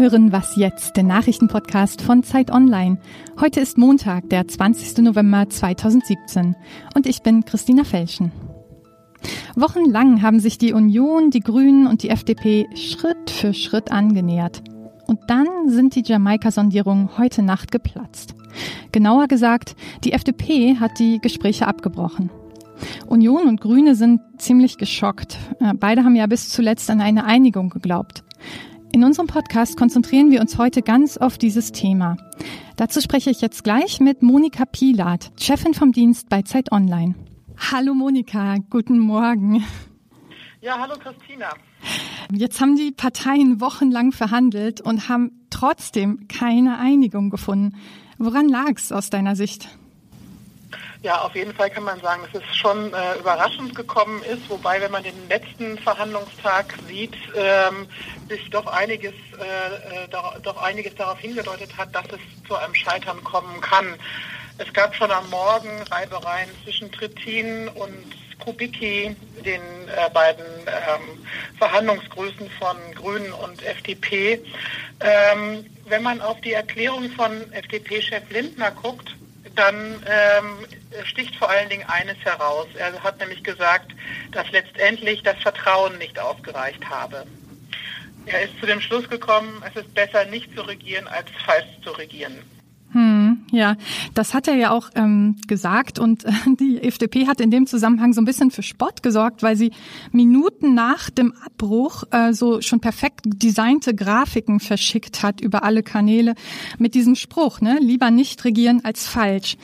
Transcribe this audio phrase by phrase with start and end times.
[0.00, 2.96] hören Was jetzt, der Nachrichtenpodcast von Zeit Online.
[3.38, 5.04] Heute ist Montag, der 20.
[5.04, 6.56] November 2017
[6.94, 8.32] und ich bin Christina Felschen.
[9.56, 14.62] Wochenlang haben sich die Union, die Grünen und die FDP Schritt für Schritt angenähert.
[15.06, 18.34] Und dann sind die Jamaika-Sondierungen heute Nacht geplatzt.
[18.92, 22.30] Genauer gesagt, die FDP hat die Gespräche abgebrochen.
[23.06, 25.36] Union und Grüne sind ziemlich geschockt.
[25.60, 28.24] Äh, beide haben ja bis zuletzt an eine Einigung geglaubt.
[28.92, 32.16] In unserem Podcast konzentrieren wir uns heute ganz auf dieses Thema.
[32.76, 37.14] Dazu spreche ich jetzt gleich mit Monika Pilat, Chefin vom Dienst bei Zeit Online.
[37.70, 39.64] Hallo Monika, guten Morgen.
[40.60, 41.50] Ja, hallo Christina.
[42.32, 47.76] Jetzt haben die Parteien wochenlang verhandelt und haben trotzdem keine Einigung gefunden.
[48.18, 49.68] Woran lag es aus deiner Sicht?
[51.02, 54.80] Ja, auf jeden Fall kann man sagen, dass es schon äh, überraschend gekommen ist, wobei,
[54.80, 57.88] wenn man den letzten Verhandlungstag sieht, ähm,
[58.28, 62.74] sich doch einiges, äh, äh da, doch einiges darauf hingedeutet hat, dass es zu einem
[62.74, 63.94] Scheitern kommen kann.
[64.58, 68.04] Es gab schon am Morgen Reibereien zwischen Trittin und
[68.40, 71.24] Kubicki, den äh, beiden ähm,
[71.58, 74.42] Verhandlungsgrößen von Grünen und FDP.
[75.00, 79.16] Ähm, wenn man auf die Erklärung von FDP-Chef Lindner guckt,
[79.56, 82.66] dann ähm, sticht vor allen Dingen eines heraus.
[82.76, 83.92] Er hat nämlich gesagt,
[84.32, 87.26] dass letztendlich das Vertrauen nicht ausgereicht habe.
[88.26, 91.90] Er ist zu dem Schluss gekommen, es ist besser nicht zu regieren, als falsch zu
[91.90, 92.38] regieren.
[92.92, 93.76] Hm, ja,
[94.14, 98.12] das hat er ja auch ähm, gesagt und äh, die FDP hat in dem Zusammenhang
[98.12, 99.72] so ein bisschen für Spott gesorgt, weil sie
[100.12, 106.34] Minuten nach dem Abbruch äh, so schon perfekt designte Grafiken verschickt hat über alle Kanäle
[106.78, 109.56] mit diesem Spruch, ne, lieber nicht regieren als falsch.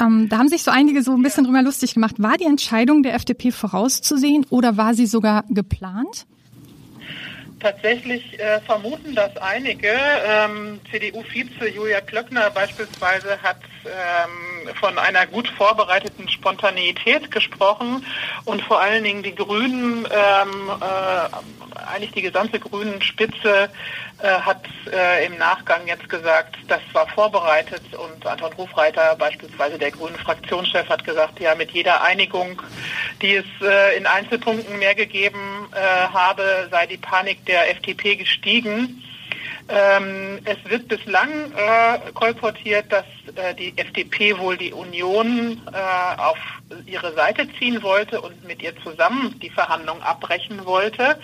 [0.00, 2.16] Ähm, da haben sich so einige so ein bisschen drüber lustig gemacht.
[2.18, 6.26] War die Entscheidung der FDP vorauszusehen oder war sie sogar geplant?
[7.62, 9.92] Tatsächlich äh, vermuten das einige.
[10.26, 18.04] Ähm, CDU-Vize Julia Klöckner beispielsweise hat ähm, von einer gut vorbereiteten Spontaneität gesprochen
[18.44, 23.70] und vor allen Dingen die Grünen, ähm, äh, eigentlich die gesamte grünen Spitze
[24.22, 29.90] äh, hat äh, im Nachgang jetzt gesagt, das war vorbereitet und Anton Hofreiter, beispielsweise der
[29.90, 32.62] grünen Fraktionschef, hat gesagt, ja, mit jeder Einigung,
[33.20, 35.78] die es äh, in Einzelpunkten mehr gegeben äh,
[36.12, 39.02] habe, sei die Panik der FDP gestiegen.
[39.68, 43.04] Ähm, es wird bislang äh, kolportiert, dass
[43.36, 46.38] äh, die FDP wohl die Union äh, auf
[46.86, 51.18] ihre Seite ziehen wollte und mit ihr zusammen die Verhandlungen abbrechen wollte.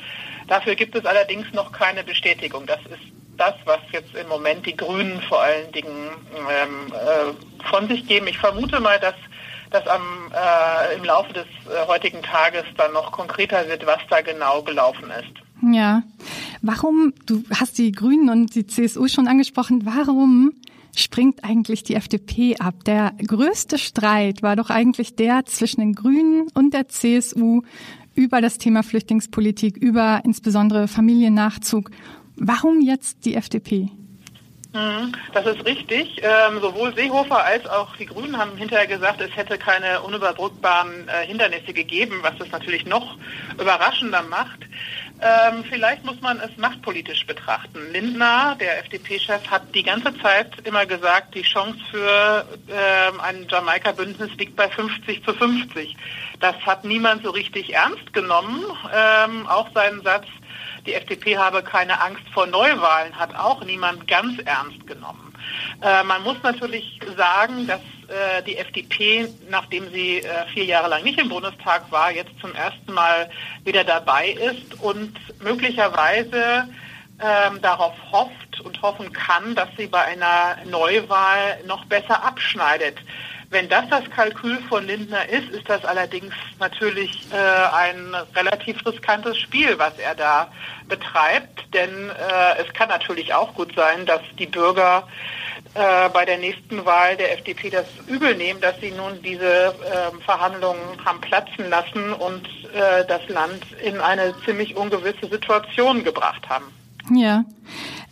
[0.46, 2.66] Dafür gibt es allerdings noch keine Bestätigung.
[2.66, 3.02] Das ist
[3.36, 8.26] das, was jetzt im Moment die Grünen vor allen Dingen ähm, äh, von sich geben.
[8.26, 9.14] Ich vermute mal, dass
[9.70, 14.20] das am, äh, im Laufe des äh, heutigen Tages dann noch konkreter wird, was da
[14.22, 15.47] genau gelaufen ist.
[15.62, 16.02] Ja.
[16.62, 20.52] Warum, du hast die Grünen und die CSU schon angesprochen, warum
[20.96, 22.84] springt eigentlich die FDP ab?
[22.84, 27.62] Der größte Streit war doch eigentlich der zwischen den Grünen und der CSU
[28.14, 31.90] über das Thema Flüchtlingspolitik, über insbesondere Familiennachzug.
[32.36, 33.90] Warum jetzt die FDP?
[34.74, 36.20] Mhm, das ist richtig.
[36.22, 41.26] Ähm, sowohl Seehofer als auch die Grünen haben hinterher gesagt, es hätte keine unüberbrückbaren äh,
[41.26, 43.16] Hindernisse gegeben, was das natürlich noch
[43.58, 44.60] überraschender macht.
[45.20, 47.92] Ähm, vielleicht muss man es machtpolitisch betrachten.
[47.92, 54.30] Lindner, der FDP-Chef, hat die ganze Zeit immer gesagt, die Chance für ähm, ein Jamaika-Bündnis
[54.36, 55.96] liegt bei 50 zu 50.
[56.40, 58.62] Das hat niemand so richtig ernst genommen.
[58.94, 60.26] Ähm, auch seinen Satz,
[60.88, 65.34] die FDP habe keine Angst vor Neuwahlen, hat auch niemand ganz ernst genommen.
[65.82, 71.04] Äh, man muss natürlich sagen, dass äh, die FDP, nachdem sie äh, vier Jahre lang
[71.04, 73.28] nicht im Bundestag war, jetzt zum ersten Mal
[73.64, 75.12] wieder dabei ist und
[75.42, 76.66] möglicherweise
[77.20, 82.96] ähm, darauf hofft und hoffen kann, dass sie bei einer Neuwahl noch besser abschneidet.
[83.50, 87.36] Wenn das das Kalkül von Lindner ist, ist das allerdings natürlich äh,
[87.74, 90.52] ein relativ riskantes Spiel, was er da
[90.86, 91.72] betreibt.
[91.72, 95.08] Denn äh, es kann natürlich auch gut sein, dass die Bürger
[95.72, 100.22] äh, bei der nächsten Wahl der FDP das übel nehmen, dass sie nun diese äh,
[100.26, 106.77] Verhandlungen haben platzen lassen und äh, das Land in eine ziemlich ungewisse Situation gebracht haben.
[107.12, 107.44] Ja.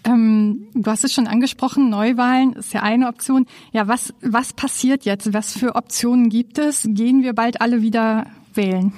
[0.04, 3.46] Ähm, du hast es schon angesprochen, Neuwahlen ist ja eine Option.
[3.72, 5.32] Ja, was, was passiert jetzt?
[5.32, 6.86] Was für Optionen gibt es?
[6.88, 8.92] Gehen wir bald alle wieder wählen?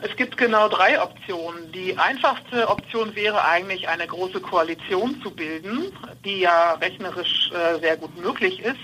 [0.00, 1.72] Es gibt genau drei Optionen.
[1.72, 5.92] Die einfachste Option wäre eigentlich eine große Koalition zu bilden,
[6.24, 8.78] die ja rechnerisch äh, sehr gut möglich ist.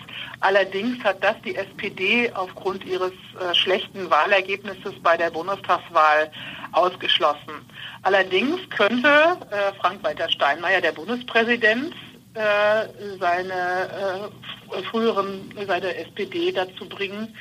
[0.44, 6.31] Allerdings hat das die SPD aufgrund ihres äh, schlechten Wahlergebnisses bei der Bundestagswahl
[6.73, 7.64] ausgeschlossen.
[8.02, 11.94] Allerdings könnte äh, Frank-Walter Steinmeier, der Bundespräsident,
[12.35, 14.31] äh, seine
[14.76, 17.35] äh, früheren, seine SPD dazu bringen,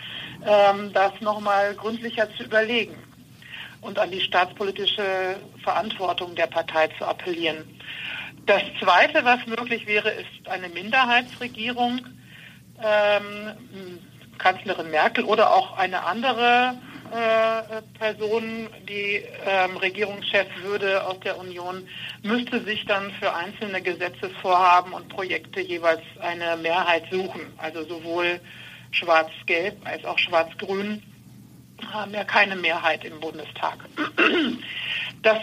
[0.48, 2.96] ähm, das nochmal gründlicher zu überlegen
[3.82, 7.66] und an die staatspolitische Verantwortung der Partei zu appellieren.
[8.46, 12.00] Das Zweite, was möglich wäre, ist eine Minderheitsregierung
[12.84, 14.00] ähm,
[14.38, 16.76] Kanzlerin Merkel oder auch eine andere
[17.14, 21.88] äh, Person, die ähm, Regierungschef würde aus der Union,
[22.24, 27.54] müsste sich dann für einzelne Gesetzesvorhaben und Projekte jeweils eine Mehrheit suchen.
[27.58, 28.40] Also sowohl
[28.92, 31.04] Schwarz-Gelb als auch Schwarz-Grün
[31.92, 33.78] haben ja keine Mehrheit im Bundestag.
[35.24, 35.38] Das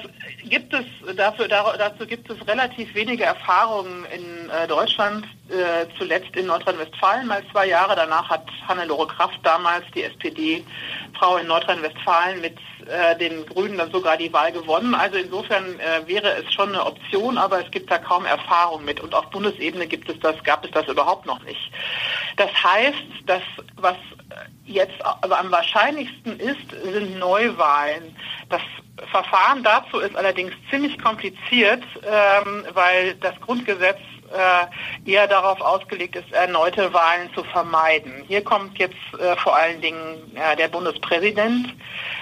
[0.45, 0.85] gibt es,
[1.17, 7.43] dafür, dazu gibt es relativ wenige Erfahrungen in äh, Deutschland, äh, zuletzt in Nordrhein-Westfalen mal
[7.51, 7.97] zwei Jahre.
[7.97, 14.19] Danach hat Hannelore Kraft damals, die SPD-Frau in Nordrhein-Westfalen, mit äh, den Grünen dann sogar
[14.19, 14.95] die Wahl gewonnen.
[14.95, 19.01] Also insofern wäre es schon eine Option, aber es gibt da kaum Erfahrung mit.
[19.01, 21.73] Und auf Bundesebene gibt es das, gab es das überhaupt noch nicht.
[22.37, 23.43] Das heißt, dass
[23.77, 23.97] was
[24.67, 28.15] jetzt am wahrscheinlichsten ist, sind Neuwahlen.
[28.51, 28.61] Das
[29.11, 33.99] Verfahren dazu ist allerdings ziemlich kompliziert, ähm, weil das Grundgesetz
[34.31, 38.25] äh, eher darauf ausgelegt ist, erneute Wahlen zu vermeiden.
[38.29, 41.75] Hier kommt jetzt äh, vor allen Dingen äh, der Bundespräsident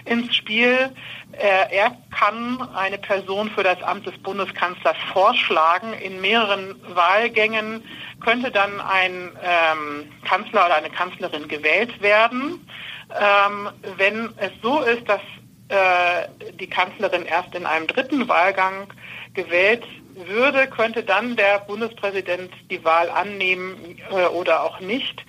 [0.04, 0.90] ins Spiel.
[1.32, 5.92] Äh, er kann eine Person für das Amt des Bundeskanzlers vorschlagen.
[5.92, 7.84] In mehreren Wahlgängen
[8.24, 12.66] könnte dann ein ähm, Kanzler oder eine Kanzlerin gewählt werden.
[13.10, 15.20] Ähm, wenn es so ist, dass
[15.68, 18.92] äh, die Kanzlerin erst in einem dritten Wahlgang
[19.34, 19.84] gewählt
[20.26, 23.76] würde, könnte dann der Bundespräsident die Wahl annehmen
[24.10, 25.24] äh, oder auch nicht.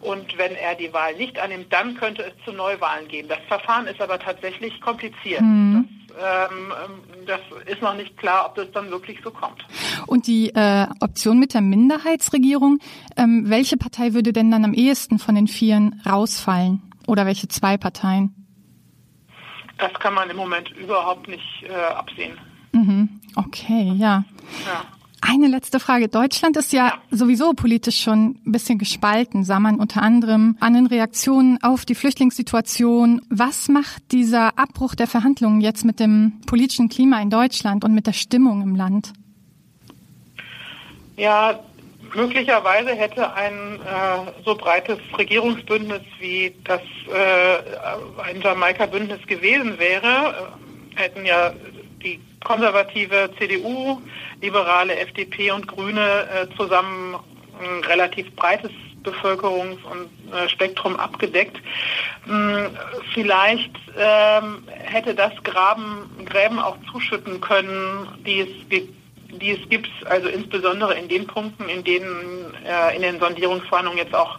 [0.00, 3.28] Und wenn er die Wahl nicht annimmt, dann könnte es zu Neuwahlen gehen.
[3.28, 5.40] Das Verfahren ist aber tatsächlich kompliziert.
[5.40, 5.88] Mhm.
[6.08, 6.72] Das, ähm,
[7.26, 9.64] das, ist noch nicht klar, ob das dann wirklich so kommt.
[10.06, 12.80] Und die äh, Option mit der Minderheitsregierung,
[13.16, 16.82] ähm, welche Partei würde denn dann am ehesten von den Vieren rausfallen?
[17.06, 18.41] Oder welche zwei Parteien?
[19.82, 22.38] Das kann man im Moment überhaupt nicht äh, absehen.
[22.70, 23.20] Mhm.
[23.34, 24.22] Okay, ja.
[24.64, 24.84] ja.
[25.20, 26.06] Eine letzte Frage.
[26.06, 30.74] Deutschland ist ja, ja, sowieso politisch schon ein bisschen gespalten, sah man unter anderem an
[30.74, 33.22] den Reaktionen auf die Flüchtlingssituation.
[33.28, 38.06] Was macht dieser Abbruch der Verhandlungen jetzt mit dem politischen Klima in Deutschland und mit
[38.06, 39.12] der Stimmung im Land?
[41.16, 41.58] Ja,
[42.14, 50.52] möglicherweise hätte ein äh, so breites Regierungsbündnis wie das äh, ein Jamaika-Bündnis gewesen wäre,
[50.96, 51.52] äh, hätten ja
[52.02, 54.00] die konservative CDU,
[54.40, 57.16] liberale FDP und Grüne äh, zusammen
[57.60, 58.72] ein relativ breites
[59.04, 61.56] Bevölkerungs- und äh, Spektrum abgedeckt.
[62.24, 62.70] Hm,
[63.14, 68.68] vielleicht ähm, hätte das Graben, Gräben auch zuschütten können, die es
[69.32, 73.98] gibt die es gibt, also insbesondere in den Punkten, in denen äh, in den Sondierungsverhandlungen
[73.98, 74.38] jetzt auch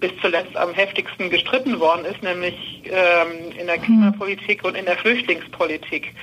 [0.00, 2.54] bis zuletzt am heftigsten gestritten worden ist, nämlich
[2.84, 3.82] ähm, in der hm.
[3.82, 6.14] Klimapolitik und in der Flüchtlingspolitik.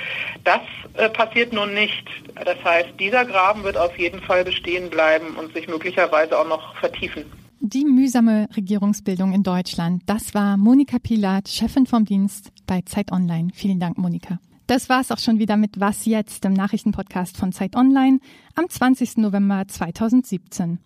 [0.44, 0.62] Das
[0.94, 2.06] äh, passiert nun nicht.
[2.36, 6.76] Das heißt, dieser Graben wird auf jeden Fall bestehen bleiben und sich möglicherweise auch noch
[6.78, 7.26] vertiefen.
[7.60, 13.50] Die mühsame Regierungsbildung in Deutschland, das war Monika Pilat, Chefin vom Dienst bei Zeit Online.
[13.54, 14.40] Vielen Dank, Monika.
[14.68, 18.20] Das war's auch schon wieder mit Was jetzt, dem Nachrichtenpodcast von Zeit Online
[18.56, 19.18] am 20.
[19.18, 20.80] November 2017.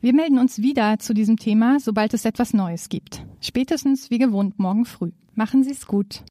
[0.00, 3.24] Wir melden uns wieder zu diesem Thema, sobald es etwas Neues gibt.
[3.40, 5.12] Spätestens wie gewohnt morgen früh.
[5.36, 6.24] Machen Sie's gut.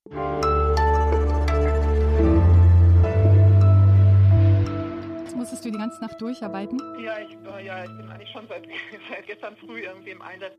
[5.23, 6.81] Jetzt musstest du die ganze Nacht durcharbeiten?
[7.01, 8.67] Ja, ich, ja, ich bin eigentlich schon seit,
[9.09, 10.57] seit gestern früh irgendwie im Einsatz.